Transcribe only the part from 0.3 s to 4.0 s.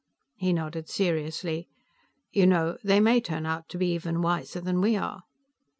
He nodded seriously. "You know, they may turn out to be